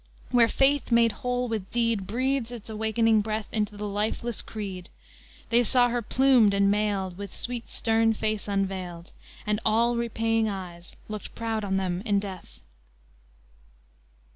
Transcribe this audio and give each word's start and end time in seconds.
Where 0.31 0.47
faith 0.47 0.91
made 0.91 1.11
whole 1.11 1.47
with 1.47 1.69
deed 1.69 2.07
Breathes 2.07 2.51
its 2.51 2.71
awakening 2.71 3.21
breath 3.21 3.47
Into 3.51 3.77
the 3.77 3.87
lifeless 3.87 4.41
creed, 4.41 4.89
They 5.49 5.61
saw 5.61 5.89
her 5.89 6.01
plumed 6.01 6.55
and 6.55 6.71
mailed, 6.71 7.19
With 7.19 7.35
sweet, 7.35 7.69
stern 7.69 8.13
face 8.13 8.47
unveiled, 8.47 9.11
And 9.45 9.59
all 9.63 9.95
repaying 9.97 10.49
eyes, 10.49 10.95
looked 11.07 11.35
proud 11.35 11.63
on 11.63 11.77
them 11.77 12.01
in 12.03 12.19
death. 12.19 12.61